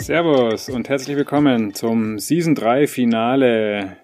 [0.00, 3.98] Servus und herzlich willkommen zum Season 3 Finale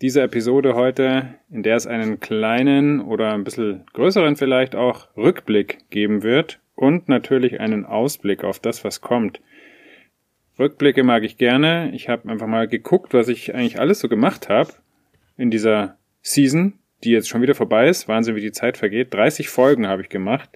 [0.00, 5.90] dieser Episode heute, in der es einen kleinen oder ein bisschen größeren vielleicht auch Rückblick
[5.90, 9.42] geben wird und natürlich einen Ausblick auf das, was kommt.
[10.58, 11.90] Rückblicke mag ich gerne.
[11.92, 14.72] Ich habe einfach mal geguckt, was ich eigentlich alles so gemacht habe
[15.36, 18.08] in dieser Season, die jetzt schon wieder vorbei ist.
[18.08, 19.12] Wahnsinn, wie die Zeit vergeht.
[19.12, 20.48] 30 Folgen habe ich gemacht.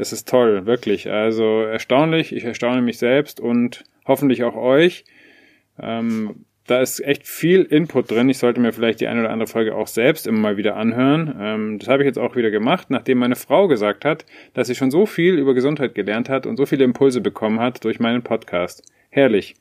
[0.00, 1.10] Es ist toll, wirklich.
[1.10, 2.34] Also erstaunlich.
[2.34, 5.04] Ich erstaune mich selbst und hoffentlich auch euch.
[5.78, 8.30] Ähm, da ist echt viel Input drin.
[8.30, 11.36] Ich sollte mir vielleicht die eine oder andere Folge auch selbst immer mal wieder anhören.
[11.38, 14.74] Ähm, das habe ich jetzt auch wieder gemacht, nachdem meine Frau gesagt hat, dass sie
[14.74, 18.22] schon so viel über Gesundheit gelernt hat und so viele Impulse bekommen hat durch meinen
[18.22, 18.82] Podcast.
[19.10, 19.54] Herrlich.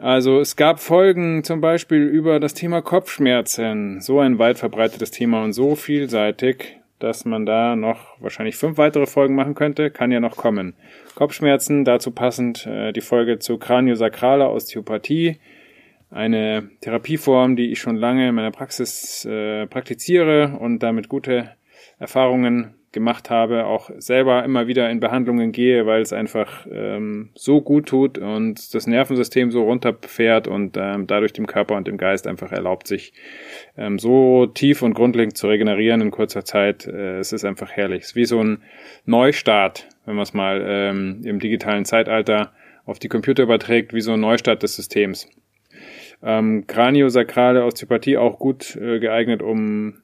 [0.00, 4.00] Also es gab Folgen zum Beispiel über das Thema Kopfschmerzen.
[4.00, 9.06] So ein weit verbreitetes Thema und so vielseitig, dass man da noch wahrscheinlich fünf weitere
[9.06, 9.90] Folgen machen könnte.
[9.90, 10.74] Kann ja noch kommen.
[11.14, 15.38] Kopfschmerzen, dazu passend äh, die Folge zu Kraniosakraler Osteopathie.
[16.10, 21.50] Eine Therapieform, die ich schon lange in meiner Praxis äh, praktiziere und damit gute
[21.98, 27.60] Erfahrungen gemacht habe, auch selber immer wieder in Behandlungen gehe, weil es einfach ähm, so
[27.60, 32.26] gut tut und das Nervensystem so runterfährt und ähm, dadurch dem Körper und dem Geist
[32.26, 33.12] einfach erlaubt, sich
[33.76, 36.86] ähm, so tief und grundlegend zu regenerieren in kurzer Zeit.
[36.86, 38.04] Äh, es ist einfach herrlich.
[38.04, 38.62] Es ist wie so ein
[39.04, 42.52] Neustart, wenn man es mal ähm, im digitalen Zeitalter
[42.86, 45.28] auf die Computer überträgt, wie so ein Neustart des Systems.
[46.22, 49.98] Ähm, Kraniosakrale Osteopathie auch gut äh, geeignet, um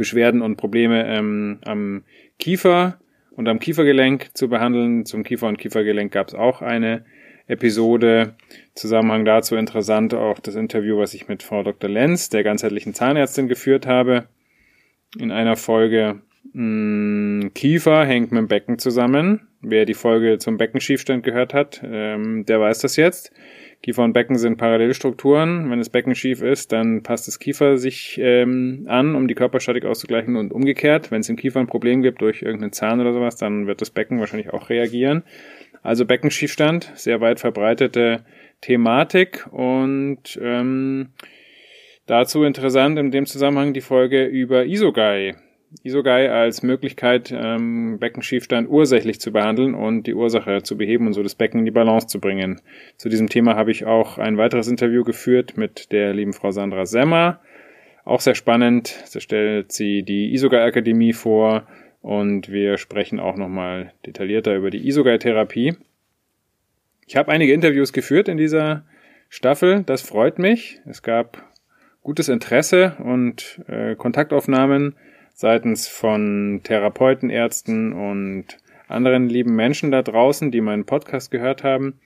[0.00, 2.04] Beschwerden und Probleme ähm, am
[2.38, 2.98] Kiefer
[3.32, 5.04] und am Kiefergelenk zu behandeln.
[5.04, 7.04] Zum Kiefer- und Kiefergelenk gab es auch eine
[7.48, 8.34] Episode.
[8.74, 11.90] Zusammenhang dazu interessant auch das Interview, was ich mit Frau Dr.
[11.90, 14.24] Lenz, der ganzheitlichen Zahnärztin, geführt habe.
[15.18, 16.22] In einer Folge
[16.54, 19.48] mh, hm, Kiefer hängt mit dem Becken zusammen.
[19.60, 23.32] Wer die Folge zum Beckenschiefstand gehört hat, ähm, der weiß das jetzt.
[23.82, 25.70] Kiefer und Becken sind Parallelstrukturen.
[25.70, 29.86] Wenn das Becken schief ist, dann passt das Kiefer sich ähm, an, um die Körperstatik
[29.86, 31.10] auszugleichen und umgekehrt.
[31.10, 33.90] Wenn es im Kiefer ein Problem gibt durch irgendeinen Zahn oder sowas, dann wird das
[33.90, 35.22] Becken wahrscheinlich auch reagieren.
[35.82, 38.24] Also Beckenschiefstand, sehr weit verbreitete
[38.60, 41.08] Thematik und ähm,
[42.04, 45.36] dazu interessant in dem Zusammenhang die Folge über Isogai.
[45.82, 51.22] Isogai als Möglichkeit, ähm, Beckenschiefstand ursächlich zu behandeln und die Ursache zu beheben und so
[51.22, 52.60] das Becken in die Balance zu bringen.
[52.96, 56.86] Zu diesem Thema habe ich auch ein weiteres Interview geführt mit der lieben Frau Sandra
[56.86, 57.40] Semmer.
[58.04, 59.04] Auch sehr spannend.
[59.12, 61.66] Da stellt sie die Isogai Akademie vor
[62.02, 65.76] und wir sprechen auch nochmal detaillierter über die Isogai Therapie.
[67.06, 68.84] Ich habe einige Interviews geführt in dieser
[69.28, 69.84] Staffel.
[69.84, 70.80] Das freut mich.
[70.86, 71.44] Es gab
[72.02, 74.96] gutes Interesse und äh, Kontaktaufnahmen
[75.40, 78.58] seitens von Therapeuten, Ärzten und
[78.88, 81.98] anderen lieben Menschen da draußen, die meinen Podcast gehört haben.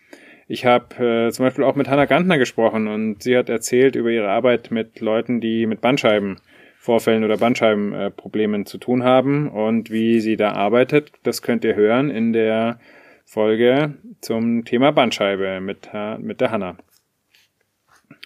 [0.46, 4.10] Ich habe äh, zum Beispiel auch mit Hannah Gantner gesprochen und sie hat erzählt über
[4.10, 10.20] ihre Arbeit mit Leuten, die mit Bandscheibenvorfällen oder Bandscheibenproblemen äh, zu tun haben und wie
[10.20, 11.10] sie da arbeitet.
[11.24, 12.78] Das könnt ihr hören in der
[13.24, 15.90] Folge zum Thema Bandscheibe mit,
[16.20, 16.76] mit der Hannah.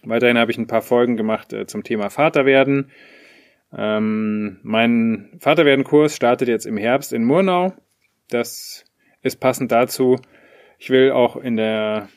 [0.02, 2.90] Weiterhin habe ich ein paar Folgen gemacht äh, zum Thema Vaterwerden
[3.76, 7.74] ähm, mein Vaterwerden-Kurs startet jetzt im Herbst in Murnau.
[8.30, 8.84] Das
[9.22, 10.16] ist passend dazu.
[10.78, 12.08] Ich will auch in der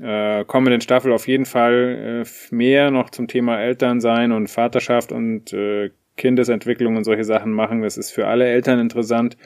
[0.00, 5.12] äh, kommenden Staffel auf jeden Fall äh, mehr noch zum Thema Eltern sein und Vaterschaft
[5.12, 7.82] und äh, Kindesentwicklung und solche Sachen machen.
[7.82, 9.36] Das ist für alle Eltern interessant,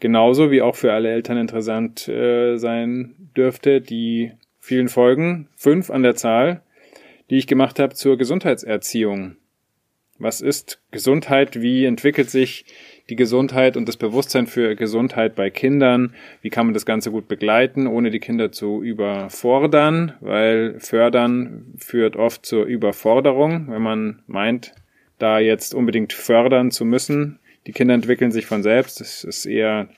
[0.00, 3.80] genauso wie auch für alle Eltern interessant äh, sein dürfte.
[3.80, 6.62] Die vielen Folgen, fünf an der Zahl,
[7.30, 9.36] die ich gemacht habe zur Gesundheitserziehung.
[10.18, 11.60] Was ist Gesundheit?
[11.60, 12.64] Wie entwickelt sich
[13.08, 16.14] die Gesundheit und das Bewusstsein für Gesundheit bei Kindern?
[16.40, 20.12] Wie kann man das Ganze gut begleiten, ohne die Kinder zu überfordern?
[20.20, 24.72] Weil fördern führt oft zur Überforderung, wenn man meint,
[25.18, 27.40] da jetzt unbedingt fördern zu müssen.
[27.66, 29.00] Die Kinder entwickeln sich von selbst.
[29.00, 29.88] Es ist eher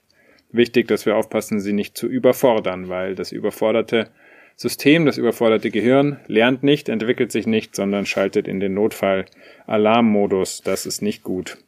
[0.51, 4.09] wichtig, dass wir aufpassen, sie nicht zu überfordern, weil das überforderte
[4.57, 10.63] System, das überforderte Gehirn, lernt nicht, entwickelt sich nicht, sondern schaltet in den Notfall-Alarmmodus.
[10.63, 11.59] Das ist nicht gut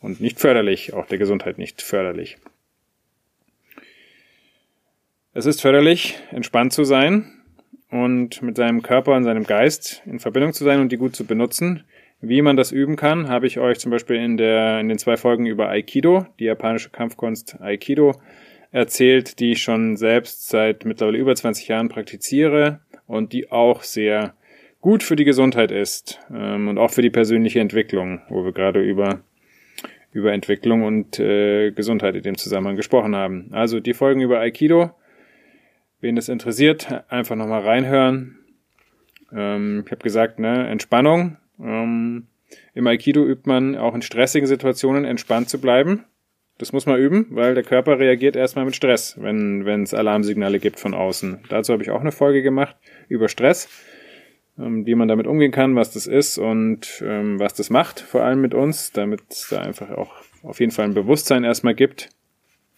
[0.00, 2.38] und nicht förderlich, auch der Gesundheit nicht förderlich.
[5.34, 7.30] Es ist förderlich, entspannt zu sein
[7.90, 11.24] und mit seinem Körper und seinem Geist in Verbindung zu sein und die gut zu
[11.24, 11.84] benutzen.
[12.20, 15.16] Wie man das üben kann, habe ich euch zum Beispiel in, der, in den zwei
[15.16, 18.20] Folgen über Aikido, die japanische Kampfkunst Aikido,
[18.70, 24.34] erzählt, die ich schon selbst seit mittlerweile über 20 Jahren praktiziere und die auch sehr
[24.80, 28.80] gut für die Gesundheit ist ähm, und auch für die persönliche Entwicklung, wo wir gerade
[28.80, 29.20] über
[30.10, 33.50] über Entwicklung und äh, Gesundheit in dem Zusammenhang gesprochen haben.
[33.52, 34.90] Also die Folgen über Aikido
[36.00, 38.38] wen das interessiert, einfach nochmal reinhören.
[39.32, 41.36] Ähm, ich habe gesagt, ne, Entspannung.
[41.60, 42.28] Ähm,
[42.74, 46.04] Im Aikido übt man auch in stressigen Situationen entspannt zu bleiben.
[46.58, 50.80] Das muss man üben, weil der Körper reagiert erstmal mit Stress, wenn es Alarmsignale gibt
[50.80, 51.38] von außen.
[51.48, 52.76] Dazu habe ich auch eine Folge gemacht
[53.08, 53.68] über Stress,
[54.58, 58.22] ähm, wie man damit umgehen kann, was das ist und ähm, was das macht, vor
[58.22, 60.12] allem mit uns, damit es da einfach auch
[60.42, 62.08] auf jeden Fall ein Bewusstsein erstmal gibt,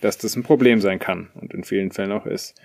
[0.02, 2.60] dass das ein Problem sein kann und in vielen Fällen auch ist.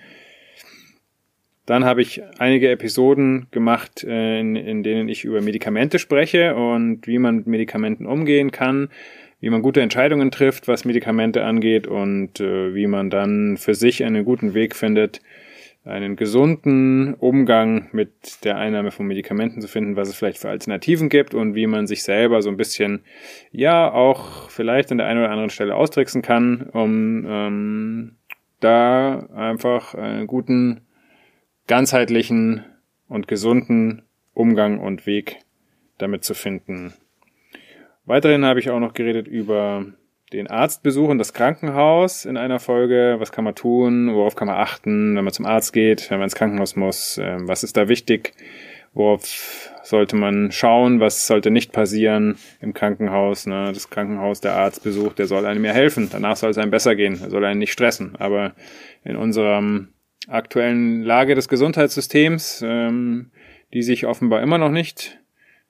[1.66, 7.08] Dann habe ich einige Episoden gemacht, äh, in, in denen ich über Medikamente spreche und
[7.08, 8.90] wie man mit Medikamenten umgehen kann
[9.40, 14.04] wie man gute Entscheidungen trifft, was Medikamente angeht und äh, wie man dann für sich
[14.04, 15.22] einen guten Weg findet,
[15.86, 21.10] einen gesunden Umgang mit der Einnahme von Medikamenten zu finden, was es vielleicht für Alternativen
[21.10, 23.04] gibt und wie man sich selber so ein bisschen,
[23.52, 28.16] ja, auch vielleicht an der einen oder anderen Stelle austricksen kann, um ähm,
[28.60, 30.82] da einfach einen guten,
[31.68, 32.64] ganzheitlichen
[33.08, 34.04] und gesunden
[34.34, 35.38] Umgang und Weg
[35.98, 36.94] damit zu finden.
[38.06, 39.86] Weiterhin habe ich auch noch geredet über
[40.32, 43.16] den Arztbesuch und das Krankenhaus in einer Folge.
[43.20, 44.14] Was kann man tun?
[44.14, 47.18] Worauf kann man achten, wenn man zum Arzt geht, wenn man ins Krankenhaus muss?
[47.18, 48.34] Ähm, was ist da wichtig?
[48.94, 51.00] Worauf sollte man schauen?
[51.00, 53.46] Was sollte nicht passieren im Krankenhaus?
[53.46, 53.72] Ne?
[53.74, 56.10] Das Krankenhaus, der Arztbesuch, der soll einem ja helfen.
[56.12, 57.20] Danach soll es einem besser gehen.
[57.22, 58.16] Er soll einen nicht stressen.
[58.18, 58.54] Aber
[59.04, 59.62] in unserer
[60.28, 63.32] aktuellen Lage des Gesundheitssystems, ähm,
[63.74, 65.20] die sich offenbar immer noch nicht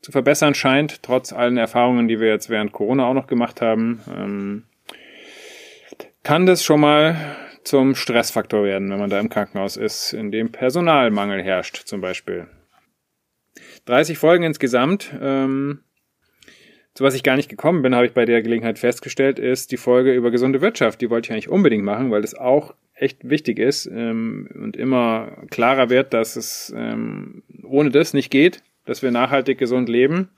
[0.06, 4.02] zu verbessern scheint, trotz allen Erfahrungen, die wir jetzt während Corona auch noch gemacht haben,
[4.16, 4.64] ähm,
[6.22, 10.52] kann das schon mal zum Stressfaktor werden, wenn man da im Krankenhaus ist, in dem
[10.52, 12.46] Personalmangel herrscht zum Beispiel.
[13.86, 15.12] 30 Folgen insgesamt.
[15.20, 15.80] Ähm,
[16.94, 19.78] zu was ich gar nicht gekommen bin, habe ich bei der Gelegenheit festgestellt, ist die
[19.78, 21.02] Folge über gesunde Wirtschaft.
[21.02, 25.46] Die wollte ich eigentlich unbedingt machen, weil das auch echt wichtig ist ähm, und immer
[25.50, 30.30] klarer wird, dass es ähm, ohne das nicht geht dass wir nachhaltig gesund leben,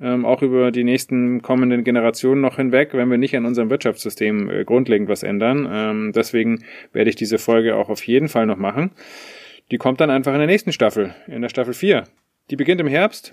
[0.00, 4.50] ähm, auch über die nächsten kommenden Generationen noch hinweg, wenn wir nicht an unserem Wirtschaftssystem
[4.50, 5.68] äh, grundlegend was ändern.
[5.70, 8.92] Ähm, deswegen werde ich diese Folge auch auf jeden Fall noch machen.
[9.70, 12.04] Die kommt dann einfach in der nächsten Staffel, in der Staffel 4.
[12.50, 13.32] Die beginnt im Herbst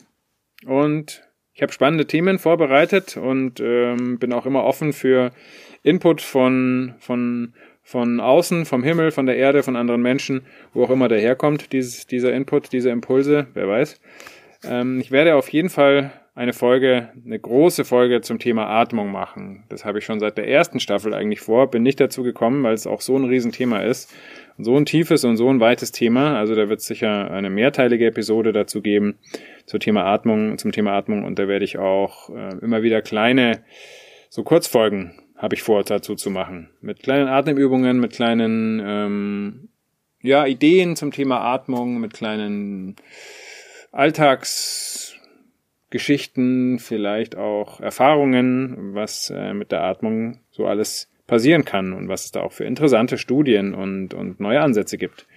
[0.66, 1.24] und
[1.54, 5.32] ich habe spannende Themen vorbereitet und ähm, bin auch immer offen für
[5.82, 7.54] Input von, von,
[7.88, 10.42] von außen, vom Himmel, von der Erde, von anderen Menschen,
[10.74, 14.02] wo auch immer der herkommt, dieses, dieser Input, diese Impulse, wer weiß.
[14.66, 19.64] Ähm, ich werde auf jeden Fall eine Folge, eine große Folge zum Thema Atmung machen.
[19.70, 22.74] Das habe ich schon seit der ersten Staffel eigentlich vor, bin nicht dazu gekommen, weil
[22.74, 24.14] es auch so ein Riesenthema ist.
[24.58, 26.38] so ein tiefes und so ein weites Thema.
[26.38, 29.18] Also da wird es sicher eine mehrteilige Episode dazu geben
[29.66, 33.64] zum Thema Atmung, zum Thema Atmung und da werde ich auch äh, immer wieder kleine
[34.30, 36.70] so Kurzfolgen habe ich vor, dazu zu machen.
[36.82, 39.68] Mit kleinen Atemübungen, mit kleinen ähm,
[40.22, 42.96] ja, Ideen zum Thema Atmung, mit kleinen
[43.92, 52.26] Alltagsgeschichten, vielleicht auch Erfahrungen, was äh, mit der Atmung so alles passieren kann und was
[52.26, 55.28] es da auch für interessante Studien und, und neue Ansätze gibt.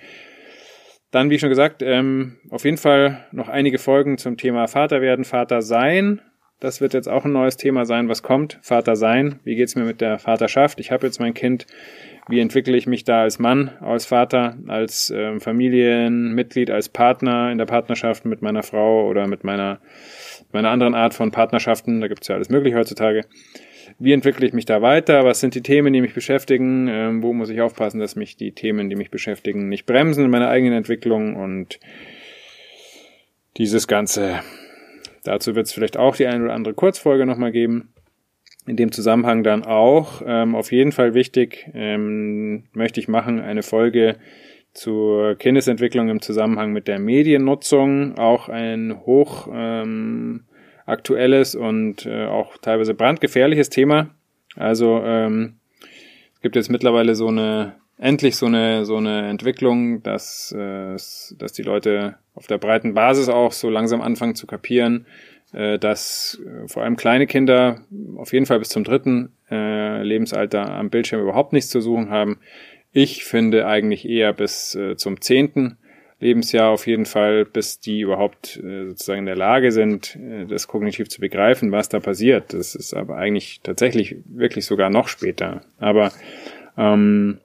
[1.11, 5.25] Dann, wie schon gesagt, ähm, auf jeden Fall noch einige Folgen zum Thema Vater werden,
[5.25, 6.21] Vater sein.
[6.61, 8.59] Das wird jetzt auch ein neues Thema sein, was kommt.
[8.61, 9.41] Vater sein.
[9.45, 10.79] Wie geht's mir mit der Vaterschaft?
[10.79, 11.67] Ich habe jetzt mein Kind.
[12.29, 17.57] Wie entwickle ich mich da als Mann, als Vater, als ähm, Familienmitglied, als Partner in
[17.57, 19.81] der Partnerschaft mit meiner Frau oder mit meiner,
[20.53, 22.03] meiner anderen Art von Partnerschaften?
[22.03, 23.23] Da gibt's ja alles mögliche heutzutage.
[23.99, 25.25] Wie entwickle ich mich da weiter?
[25.25, 26.89] Was sind die Themen, die mich beschäftigen?
[26.89, 30.31] Ähm, wo muss ich aufpassen, dass mich die Themen, die mich beschäftigen, nicht bremsen in
[30.31, 31.37] meiner eigenen Entwicklung?
[31.37, 31.81] Und
[33.57, 34.41] dieses ganze
[35.25, 37.93] Dazu wird es vielleicht auch die eine oder andere Kurzfolge nochmal geben.
[38.67, 43.63] In dem Zusammenhang dann auch ähm, auf jeden Fall wichtig, ähm, möchte ich machen, eine
[43.63, 44.17] Folge
[44.73, 48.19] zur Kindesentwicklung im Zusammenhang mit der Mediennutzung.
[48.19, 50.45] Auch ein hoch ähm,
[50.87, 54.11] aktuelles und äh, auch teilweise brandgefährliches Thema.
[54.57, 55.57] Also ähm,
[56.35, 61.53] es gibt jetzt mittlerweile so eine endlich so eine so eine Entwicklung, dass äh, dass
[61.55, 65.07] die Leute auf der breiten Basis auch so langsam anfangen zu kapieren,
[65.53, 67.83] äh, dass äh, vor allem kleine Kinder
[68.17, 72.39] auf jeden Fall bis zum dritten äh, Lebensalter am Bildschirm überhaupt nichts zu suchen haben.
[72.93, 75.77] Ich finde eigentlich eher bis äh, zum zehnten
[76.19, 80.69] Lebensjahr auf jeden Fall, bis die überhaupt äh, sozusagen in der Lage sind, äh, das
[80.69, 82.53] kognitiv zu begreifen, was da passiert.
[82.53, 85.63] Das ist aber eigentlich tatsächlich wirklich sogar noch später.
[85.79, 86.13] Aber
[86.77, 87.41] ähm,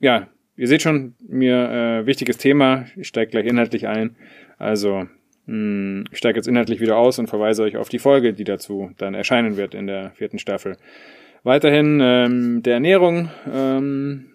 [0.00, 1.70] ja, ihr seht schon, mir
[2.02, 2.86] äh, wichtiges Thema.
[2.96, 4.16] Ich steige gleich inhaltlich ein.
[4.58, 5.06] Also,
[5.46, 8.44] mh, hm, ich steige jetzt inhaltlich wieder aus und verweise euch auf die Folge, die
[8.44, 10.76] dazu dann erscheinen wird in der vierten Staffel.
[11.42, 14.26] Weiterhin ähm, der Ernährung ähm,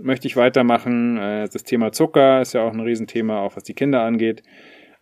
[0.00, 1.16] möchte ich weitermachen.
[1.18, 4.42] Äh, das Thema Zucker ist ja auch ein Riesenthema, auch was die Kinder angeht.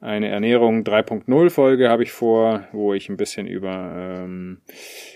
[0.03, 4.63] Eine Ernährung 3.0 Folge habe ich vor, wo ich ein bisschen über ähm,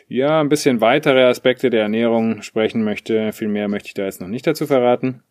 [0.08, 3.32] ja ein bisschen weitere Aspekte der Ernährung sprechen möchte.
[3.32, 5.22] Viel mehr möchte ich da jetzt noch nicht dazu verraten.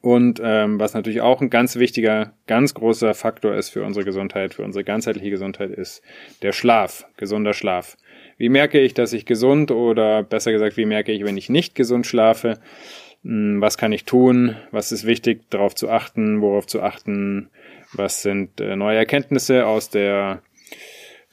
[0.00, 4.54] Und ähm, was natürlich auch ein ganz wichtiger, ganz großer Faktor ist für unsere Gesundheit,
[4.54, 6.02] für unsere ganzheitliche Gesundheit, ist
[6.40, 7.98] der Schlaf, gesunder Schlaf.
[8.38, 11.74] Wie merke ich, dass ich gesund oder besser gesagt, wie merke ich, wenn ich nicht
[11.74, 12.60] gesund schlafe?
[13.24, 14.56] Hm, was kann ich tun?
[14.70, 17.50] Was ist wichtig, darauf zu achten, worauf zu achten?
[17.94, 20.42] Was sind äh, neue Erkenntnisse aus der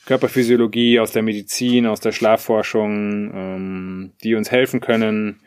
[0.05, 5.41] Körperphysiologie, aus der Medizin, aus der Schlafforschung, ähm, die uns helfen können,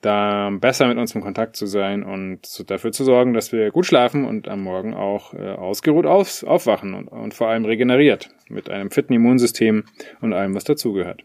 [0.00, 3.70] da besser mit uns in Kontakt zu sein und so dafür zu sorgen, dass wir
[3.70, 8.30] gut schlafen und am Morgen auch äh, ausgeruht auf, aufwachen und, und vor allem regeneriert
[8.48, 9.84] mit einem fitten Immunsystem
[10.20, 11.22] und allem, was dazugehört.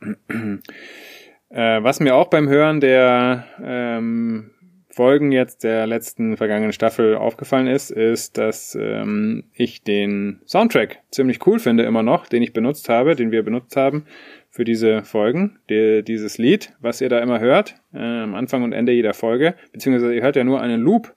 [0.00, 4.50] äh, was mir auch beim Hören der ähm,
[4.98, 11.46] Folgen jetzt der letzten vergangenen Staffel aufgefallen ist, ist, dass ähm, ich den Soundtrack ziemlich
[11.46, 14.06] cool finde immer noch, den ich benutzt habe, den wir benutzt haben
[14.50, 18.72] für diese Folgen, die, dieses Lied, was ihr da immer hört, äh, am Anfang und
[18.72, 21.14] Ende jeder Folge, beziehungsweise ihr hört ja nur einen Loop.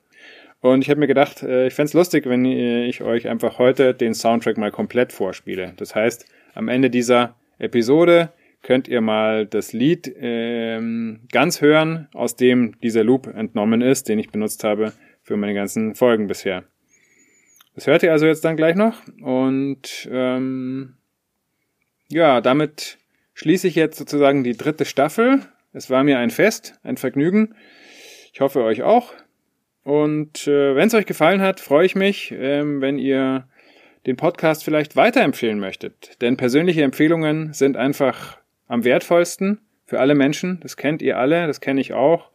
[0.60, 4.14] Und ich habe mir gedacht, äh, ich fände lustig, wenn ich euch einfach heute den
[4.14, 5.74] Soundtrack mal komplett vorspiele.
[5.78, 12.36] Das heißt, am Ende dieser Episode könnt ihr mal das Lied ähm, ganz hören, aus
[12.36, 16.64] dem dieser Loop entnommen ist, den ich benutzt habe für meine ganzen Folgen bisher.
[17.76, 19.02] Das hört ihr also jetzt dann gleich noch.
[19.22, 20.98] Und ähm,
[22.10, 22.98] ja, damit
[23.34, 25.42] schließe ich jetzt sozusagen die dritte Staffel.
[25.74, 27.56] Es war mir ein Fest, ein Vergnügen.
[28.34, 29.14] Ich hoffe euch auch.
[29.84, 33.48] Und äh, wenn es euch gefallen hat, freue ich mich, ähm, wenn ihr
[34.06, 36.22] den Podcast vielleicht weiterempfehlen möchtet.
[36.22, 38.41] Denn persönliche Empfehlungen sind einfach
[38.72, 40.62] am wertvollsten für alle Menschen.
[40.62, 42.32] Das kennt ihr alle, das kenne ich auch.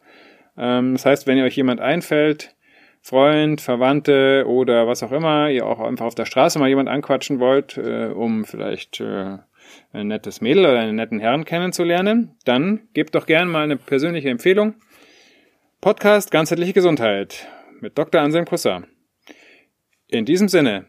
[0.55, 2.55] Ähm, das heißt, wenn ihr euch jemand einfällt,
[3.01, 7.39] Freund, Verwandte oder was auch immer, ihr auch einfach auf der Straße mal jemand anquatschen
[7.39, 9.39] wollt, äh, um vielleicht äh,
[9.93, 14.29] ein nettes Mädel oder einen netten Herrn kennenzulernen, dann gebt doch gerne mal eine persönliche
[14.29, 14.75] Empfehlung.
[15.81, 17.47] Podcast Ganzheitliche Gesundheit
[17.79, 18.21] mit Dr.
[18.21, 18.83] Anselm Kusser.
[20.07, 20.85] In diesem Sinne,